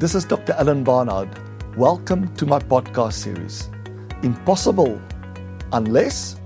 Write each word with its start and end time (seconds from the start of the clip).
This 0.00 0.14
is 0.14 0.24
Dr. 0.24 0.54
Alan 0.54 0.82
Barnard. 0.82 1.28
Welcome 1.76 2.34
to 2.36 2.46
my 2.46 2.58
podcast 2.58 3.12
series. 3.12 3.68
Impossible 4.22 4.98
unless. 5.74 6.40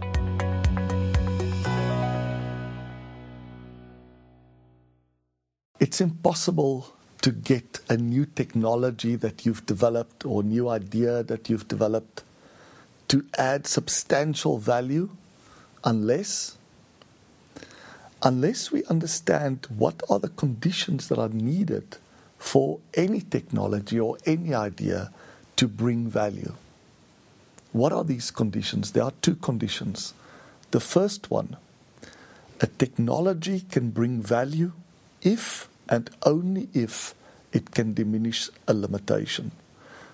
It's 5.78 6.00
impossible 6.00 6.92
to 7.22 7.30
get 7.30 7.78
a 7.88 7.96
new 7.96 8.26
technology 8.26 9.14
that 9.14 9.46
you've 9.46 9.64
developed 9.66 10.26
or 10.26 10.42
new 10.42 10.68
idea 10.68 11.22
that 11.22 11.48
you've 11.48 11.68
developed 11.68 12.24
to 13.06 13.24
add 13.38 13.68
substantial 13.68 14.58
value 14.58 15.10
unless 15.84 16.58
unless 18.20 18.72
we 18.72 18.82
understand 18.86 19.68
what 19.78 20.02
are 20.10 20.18
the 20.18 20.30
conditions 20.30 21.06
that 21.06 21.20
are 21.20 21.28
needed 21.28 21.98
for 22.44 22.78
any 22.92 23.22
technology 23.22 23.98
or 23.98 24.18
any 24.26 24.52
idea 24.52 25.10
to 25.56 25.66
bring 25.66 26.06
value. 26.06 26.52
What 27.72 27.90
are 27.90 28.04
these 28.04 28.30
conditions? 28.30 28.92
There 28.92 29.02
are 29.02 29.14
two 29.22 29.36
conditions. 29.36 30.12
The 30.70 30.78
first 30.78 31.30
one 31.30 31.56
a 32.60 32.66
technology 32.66 33.64
can 33.70 33.90
bring 33.90 34.20
value 34.20 34.72
if 35.22 35.68
and 35.88 36.10
only 36.24 36.68
if 36.74 37.14
it 37.52 37.70
can 37.70 37.94
diminish 37.94 38.50
a 38.68 38.74
limitation. 38.74 39.50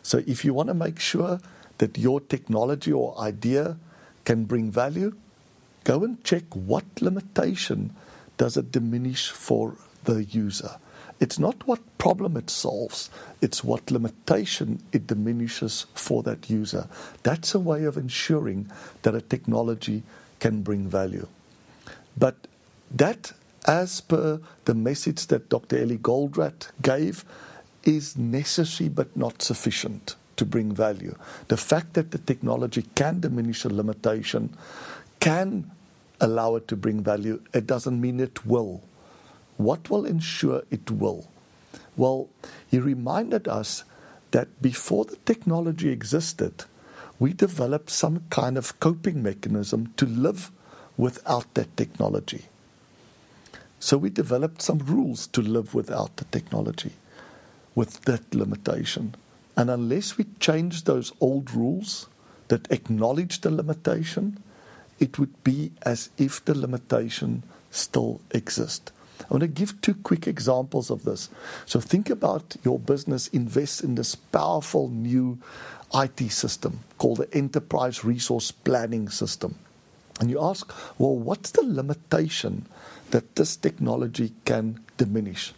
So, 0.03 0.23
if 0.25 0.45
you 0.45 0.55
want 0.55 0.69
to 0.69 0.75
make 0.75 1.01
sure 1.01 1.41
that 1.79 1.99
your 1.99 2.21
technology 2.21 2.93
or 2.93 3.19
idea 3.19 3.77
can 4.25 4.45
bring 4.45 4.71
value, 4.71 5.17
go 5.83 6.05
and 6.05 6.23
check 6.23 6.45
what 6.55 6.85
limitation 7.01 7.91
does 8.39 8.57
it 8.57 8.71
diminish 8.71 9.31
for 9.31 9.75
the 10.05 10.25
user. 10.25 10.79
It's 11.21 11.39
not 11.39 11.67
what 11.67 11.99
problem 11.99 12.39
it 12.39 12.49
solves, 12.49 13.11
it's 13.43 13.63
what 13.63 13.91
limitation 13.91 14.83
it 14.91 15.07
diminishes 15.07 15.87
for 15.95 16.23
that 16.23 16.49
user. 16.49 16.89
That's 17.23 17.55
a 17.55 17.61
way 17.61 17.85
of 17.85 17.99
ensuring 17.99 18.71
that 19.03 19.15
a 19.15 19.21
technology 19.21 20.03
can 20.39 20.63
bring 20.63 20.89
value. 20.89 21.29
But 22.17 22.47
that, 22.91 23.33
as 23.67 24.01
per 24.01 24.41
the 24.65 24.75
message 24.75 25.27
that 25.27 25.51
Dr. 25.51 25.77
Eli 25.77 25.97
Goldratt 25.97 26.71
gave, 26.81 27.25
is 27.85 28.17
necessary 28.17 28.89
but 28.89 29.15
not 29.15 29.43
sufficient 29.43 30.17
to 30.37 30.47
bring 30.47 30.73
value. 30.73 31.15
The 31.49 31.59
fact 31.59 31.93
that 31.95 32.13
the 32.13 32.19
technology 32.19 32.87
can 32.95 33.21
diminish 33.21 33.65
a 33.65 33.69
limitation, 33.69 34.57
can 35.21 35.71
allow 36.19 36.57
it 36.57 36.67
to 36.69 36.77
bring 36.77 37.03
value, 37.03 37.43
it 37.53 37.67
doesn't 37.67 38.01
mean 38.01 38.21
it 38.21 38.47
will. 38.47 38.83
What 39.61 39.91
will 39.91 40.07
ensure 40.07 40.63
it 40.71 40.91
will? 40.91 41.29
Well, 41.95 42.31
he 42.67 42.79
reminded 42.79 43.47
us 43.47 43.85
that 44.31 44.63
before 44.63 45.05
the 45.05 45.17
technology 45.27 45.91
existed, 45.91 46.65
we 47.19 47.35
developed 47.35 47.91
some 47.91 48.23
kind 48.31 48.57
of 48.57 48.81
coping 48.81 49.23
mechanism 49.23 49.93
to 49.99 50.07
live 50.07 50.51
without 50.97 51.53
that 51.53 51.77
technology. 51.77 52.45
So 53.79 53.99
we 53.99 54.09
developed 54.09 54.63
some 54.63 54.79
rules 54.79 55.27
to 55.27 55.43
live 55.43 55.75
without 55.75 56.17
the 56.17 56.25
technology, 56.25 56.93
with 57.75 58.01
that 58.07 58.35
limitation. 58.35 59.15
And 59.59 59.69
unless 59.69 60.17
we 60.17 60.25
change 60.39 60.85
those 60.85 61.13
old 61.21 61.51
rules 61.51 62.07
that 62.49 62.73
acknowledge 62.73 63.43
the 63.43 63.51
limitation, 63.51 64.43
it 64.99 65.19
would 65.19 65.45
be 65.45 65.73
as 65.83 66.09
if 66.17 66.43
the 66.43 66.55
limitation 66.55 67.43
still 67.71 68.23
exists. 68.31 68.91
I 69.23 69.35
want 69.35 69.43
to 69.43 69.49
give 69.49 69.81
two 69.81 69.95
quick 69.95 70.27
examples 70.27 70.91
of 70.91 71.05
this. 71.05 71.29
So 71.67 71.81
think 71.81 72.11
about 72.11 72.57
your 72.65 72.79
business 72.79 73.29
invests 73.29 73.81
in 73.81 73.95
this 73.95 74.15
powerful 74.15 74.89
new 74.89 75.39
IT 75.95 76.31
system 76.31 76.81
called 76.99 77.19
the 77.19 77.35
Enterprise 77.35 78.05
Resource 78.05 78.51
Planning 78.51 79.09
System. 79.09 79.57
And 80.21 80.31
you 80.31 80.41
ask, 80.41 80.73
well, 80.99 81.17
what's 81.17 81.51
the 81.51 81.63
limitation 81.63 82.67
that 83.11 83.37
this 83.37 83.57
technology 83.57 84.33
can 84.45 84.81
diminish? 84.97 85.53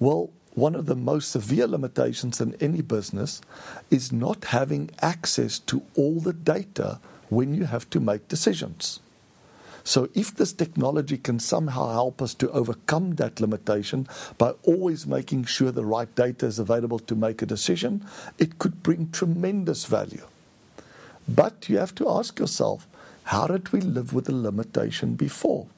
Well, 0.00 0.30
one 0.54 0.74
of 0.74 0.86
the 0.86 0.96
most 0.96 1.30
severe 1.30 1.66
limitations 1.66 2.40
in 2.40 2.54
any 2.60 2.80
business 2.80 3.42
is 3.90 4.10
not 4.10 4.46
having 4.46 4.90
access 5.02 5.58
to 5.60 5.82
all 5.96 6.18
the 6.20 6.32
data 6.32 6.98
when 7.28 7.52
you 7.52 7.64
have 7.64 7.88
to 7.90 8.00
make 8.00 8.28
decisions. 8.28 9.00
So, 9.86 10.08
if 10.14 10.34
this 10.34 10.52
technology 10.52 11.16
can 11.16 11.38
somehow 11.38 11.92
help 11.92 12.20
us 12.20 12.34
to 12.34 12.50
overcome 12.50 13.14
that 13.14 13.38
limitation 13.40 14.08
by 14.36 14.54
always 14.64 15.06
making 15.06 15.44
sure 15.44 15.70
the 15.70 15.84
right 15.84 16.12
data 16.16 16.46
is 16.46 16.58
available 16.58 16.98
to 16.98 17.14
make 17.14 17.40
a 17.40 17.46
decision, 17.46 18.04
it 18.36 18.58
could 18.58 18.82
bring 18.82 19.10
tremendous 19.12 19.84
value. 19.84 20.26
But 21.28 21.68
you 21.68 21.78
have 21.78 21.94
to 21.94 22.10
ask 22.10 22.40
yourself 22.40 22.88
how 23.30 23.46
did 23.46 23.70
we 23.70 23.80
live 23.80 24.12
with 24.12 24.24
the 24.24 24.34
limitation 24.34 25.14
before? 25.14 25.68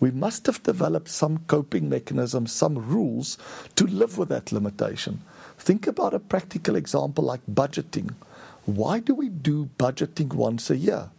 We 0.00 0.10
must 0.10 0.46
have 0.46 0.64
developed 0.64 1.08
some 1.08 1.44
coping 1.46 1.88
mechanisms, 1.88 2.50
some 2.50 2.84
rules 2.84 3.38
to 3.76 3.86
live 3.86 4.18
with 4.18 4.30
that 4.30 4.50
limitation. 4.50 5.20
Think 5.58 5.86
about 5.86 6.12
a 6.12 6.18
practical 6.18 6.74
example 6.74 7.22
like 7.22 7.46
budgeting. 7.48 8.14
Why 8.66 8.98
do 8.98 9.14
we 9.14 9.28
do 9.28 9.70
budgeting 9.78 10.34
once 10.34 10.70
a 10.70 10.76
year? 10.76 11.10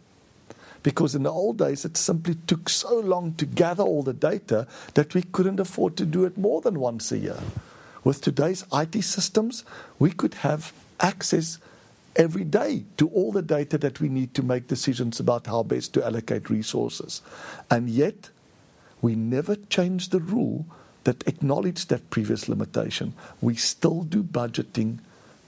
Because 0.86 1.16
in 1.16 1.24
the 1.24 1.32
old 1.32 1.58
days 1.58 1.84
it 1.84 1.96
simply 1.96 2.36
took 2.46 2.68
so 2.68 3.00
long 3.00 3.34
to 3.34 3.44
gather 3.44 3.82
all 3.82 4.04
the 4.04 4.12
data 4.12 4.68
that 4.94 5.14
we 5.14 5.22
couldn't 5.22 5.58
afford 5.58 5.96
to 5.96 6.06
do 6.06 6.24
it 6.24 6.38
more 6.38 6.60
than 6.60 6.78
once 6.78 7.10
a 7.10 7.18
year. 7.18 7.40
With 8.04 8.20
today's 8.20 8.64
IT 8.72 9.02
systems, 9.02 9.64
we 9.98 10.12
could 10.12 10.34
have 10.34 10.72
access 11.00 11.58
every 12.14 12.44
day 12.44 12.84
to 12.98 13.08
all 13.08 13.32
the 13.32 13.42
data 13.42 13.76
that 13.78 14.00
we 14.00 14.08
need 14.08 14.32
to 14.34 14.44
make 14.44 14.68
decisions 14.68 15.18
about 15.18 15.48
how 15.48 15.64
best 15.64 15.92
to 15.94 16.06
allocate 16.06 16.50
resources. 16.50 17.20
And 17.68 17.90
yet, 17.90 18.30
we 19.02 19.16
never 19.16 19.56
changed 19.56 20.12
the 20.12 20.20
rule 20.20 20.66
that 21.02 21.26
acknowledged 21.26 21.88
that 21.88 22.10
previous 22.10 22.48
limitation. 22.48 23.12
We 23.40 23.56
still 23.56 24.02
do 24.04 24.22
budgeting 24.22 24.98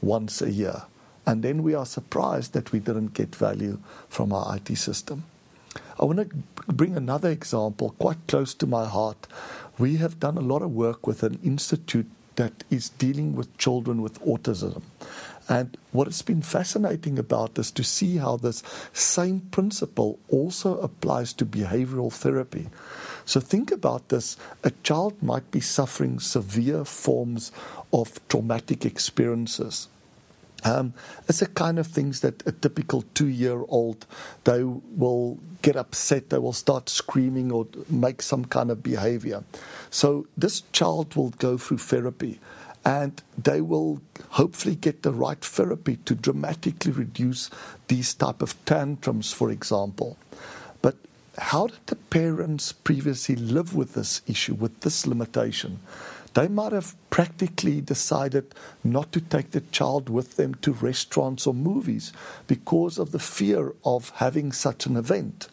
once 0.03 0.43
a 0.43 0.51
year 0.51 0.83
and 1.29 1.43
then 1.43 1.63
we 1.63 1.75
are 1.75 1.85
surprised 1.85 2.55
that 2.55 2.73
we 2.73 2.79
didn't 2.79 3.13
get 3.13 3.37
value 3.37 3.79
from 4.09 4.33
our 4.33 4.57
IT 4.57 4.75
system. 4.79 5.25
I 6.01 6.07
want 6.07 6.21
to 6.21 6.73
bring 6.73 6.97
another 6.97 7.29
example 7.29 7.95
quite 7.99 8.27
close 8.27 8.55
to 8.55 8.67
my 8.67 8.87
heart. 8.87 9.27
We 9.79 9.97
have 9.97 10.21
done 10.21 10.39
a 10.39 10.49
lot 10.53 10.63
of 10.63 10.73
work 10.73 11.07
with 11.07 11.23
an 11.23 11.39
institute 11.45 12.11
that 12.37 12.65
is 12.71 12.89
dealing 12.89 13.37
with 13.37 13.59
children 13.59 14.01
with 14.01 14.19
autism. 14.25 14.81
And 15.51 15.77
what 15.93 16.07
has 16.07 16.23
been 16.23 16.41
fascinating 16.41 17.19
about 17.19 17.57
this 17.57 17.71
to 17.73 17.85
see 17.85 18.17
how 18.17 18.39
this 18.39 18.63
same 18.95 19.41
principle 19.51 20.19
also 20.31 20.81
applies 20.81 21.35
to 21.35 21.45
behavioral 21.45 22.11
therapy. 22.11 22.71
So 23.27 23.39
think 23.39 23.71
about 23.71 24.09
this 24.09 24.39
a 24.65 24.71
child 24.83 25.23
might 25.23 25.51
be 25.51 25.61
suffering 25.61 26.21
severe 26.21 26.87
forms 26.87 27.53
of 27.93 28.19
traumatic 28.29 28.87
experiences. 28.87 29.89
Um, 30.65 30.93
it's 31.29 31.41
the 31.41 31.47
kind 31.47 31.79
of 31.79 31.87
things 31.87 32.21
that 32.21 32.47
a 32.47 32.53
typical 32.53 33.05
two 33.15 33.29
year 33.29 33.65
old, 33.69 34.07
they 34.45 34.65
will 34.65 35.39
get 35.63 35.77
upset, 35.77 36.31
they 36.31 36.39
will 36.39 36.53
start 36.53 36.89
screaming 36.89 37.53
or 37.53 37.67
make 37.89 38.23
some 38.23 38.45
kind 38.45 38.71
of 38.71 38.83
behavior. 38.83 39.45
So 39.91 40.27
this 40.37 40.63
child 40.73 41.15
will 41.15 41.31
go 41.31 41.59
through 41.59 41.79
therapy 41.79 42.41
and 42.85 43.23
they 43.37 43.61
will 43.61 44.01
hopefully 44.31 44.75
get 44.75 45.03
the 45.03 45.13
right 45.13 45.41
therapy 45.41 45.97
to 46.05 46.15
dramatically 46.15 46.93
reduce 46.93 47.51
these 47.89 48.15
type 48.15 48.43
of 48.43 48.63
tantrums, 48.65 49.33
for 49.33 49.51
example. 49.51 50.17
But 50.81 50.97
how 51.37 51.69
did 51.69 51.87
the 51.87 51.97
parents 51.97 52.73
previously 52.73 53.37
live 53.37 53.75
with 53.75 53.95
this 53.95 54.23
issue, 54.27 54.55
with 54.55 54.81
this 54.81 55.07
limitation? 55.07 55.81
They 56.39 56.47
might 56.47 56.71
have 56.71 56.95
practically 57.11 57.81
decided 57.81 58.55
not 58.85 59.11
to 59.11 59.21
take 59.21 59.51
the 59.51 59.63
child 59.73 60.09
with 60.09 60.37
them 60.37 60.55
to 60.63 60.73
restaurants 60.73 61.49
or 61.49 61.53
movies 61.53 62.13
because 62.47 62.97
of 62.97 63.11
the 63.11 63.19
fear 63.19 63.75
of 63.85 64.11
having 64.11 64.53
such 64.53 64.87
an 64.87 64.97
event. 64.97 65.49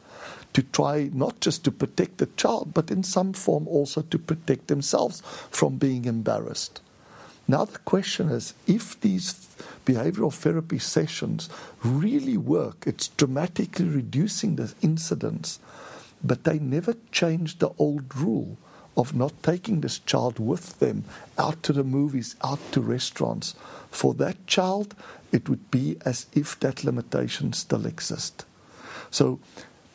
To 0.54 0.62
try 0.62 1.10
not 1.12 1.40
just 1.40 1.64
to 1.64 1.72
protect 1.72 2.20
the 2.20 2.30
child, 2.38 2.76
but 2.76 2.92
in 2.92 3.02
some 3.02 3.34
form 3.34 3.68
also 3.68 4.04
to 4.04 4.20
protect 4.20 4.68
themselves 4.68 5.24
from 5.50 5.78
being 5.78 6.06
embarrassed. 6.06 6.82
Now, 7.48 7.66
the 7.66 7.80
question 7.80 8.30
is 8.30 8.54
if 8.68 9.02
these 9.02 9.34
behavioral 9.88 10.32
therapy 10.32 10.78
sessions 10.78 11.50
really 11.84 12.38
work, 12.38 12.84
it's 12.86 13.08
dramatically 13.08 13.88
reducing 13.88 14.56
the 14.56 14.72
incidence, 14.84 15.58
but 16.24 16.44
they 16.44 16.60
never 16.60 16.94
change 17.12 17.58
the 17.58 17.72
old 17.80 18.16
rule 18.16 18.60
of 18.98 19.16
not 19.16 19.44
taking 19.44 19.82
this 19.82 20.00
child 20.00 20.40
with 20.40 20.80
them 20.80 21.04
out 21.38 21.62
to 21.64 21.74
the 21.74 21.84
movies, 21.84 22.36
out 22.44 22.60
to 22.72 22.82
restaurants. 22.82 23.56
For 23.92 24.14
that 24.16 24.48
child, 24.48 24.96
it 25.32 25.50
would 25.50 25.70
be 25.72 25.98
as 26.06 26.28
if 26.34 26.60
that 26.60 26.84
limitation 26.84 27.54
still 27.54 27.86
exists. 27.86 28.46
So, 29.12 29.40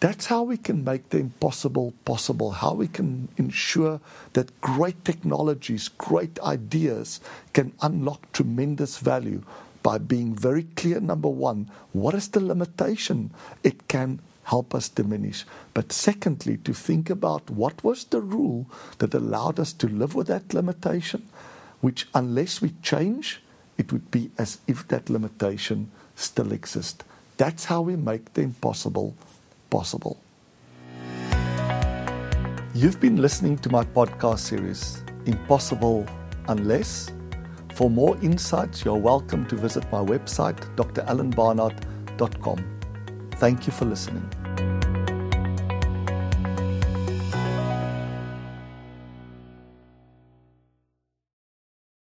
That's 0.01 0.27
how 0.27 0.45
we 0.45 0.57
can 0.57 0.83
make 0.83 1.11
the 1.11 1.19
impossible 1.19 1.93
possible, 2.07 2.53
how 2.53 2.73
we 2.73 2.89
can 2.89 3.29
ensure 3.37 4.01
that 4.33 4.59
great 4.63 5.05
technologies, 5.05 5.89
great 5.89 6.41
ideas 6.41 7.21
can 7.53 7.75
unlock 7.83 8.33
tremendous 8.33 8.97
value 8.97 9.43
by 9.83 9.99
being 9.99 10.35
very 10.35 10.63
clear 10.63 11.01
number 11.01 11.29
one, 11.29 11.71
what 11.93 12.15
is 12.15 12.29
the 12.29 12.41
limitation 12.41 13.31
it 13.63 13.89
can 13.89 14.21
help 14.51 14.75
us 14.75 14.89
diminish? 14.89 15.45
But 15.73 15.93
secondly, 15.93 16.57
to 16.59 16.75
think 16.75 17.09
about 17.09 17.49
what 17.51 17.83
was 17.83 18.05
the 18.05 18.21
rule 18.21 18.67
that 18.99 19.15
allowed 19.15 19.59
us 19.59 19.73
to 19.75 19.89
live 19.89 20.15
with 20.15 20.27
that 20.27 20.53
limitation, 20.53 21.29
which 21.81 22.09
unless 22.15 22.61
we 22.61 22.75
change, 22.83 23.41
it 23.79 23.93
would 23.93 24.11
be 24.11 24.31
as 24.37 24.59
if 24.67 24.87
that 24.89 25.09
limitation 25.09 25.91
still 26.17 26.53
exists. 26.53 27.05
That's 27.37 27.65
how 27.65 27.81
we 27.81 27.97
make 27.97 28.35
the 28.35 28.43
impossible 28.43 29.15
possible. 29.71 30.19
You've 32.75 33.01
been 33.01 33.17
listening 33.17 33.57
to 33.59 33.71
my 33.71 33.85
podcast 33.85 34.41
series, 34.41 35.03
Impossible 35.27 36.07
Unless. 36.49 37.11
For 37.75 37.89
more 37.89 38.19
insights, 38.23 38.85
you're 38.85 38.97
welcome 38.97 39.47
to 39.47 39.57
visit 39.57 39.85
my 39.91 40.05
website, 40.05 40.59
dralanbarnard.com. 40.77 42.59
Thank 43.41 43.67
you 43.67 43.73
for 43.73 43.87
listening. 43.87 44.40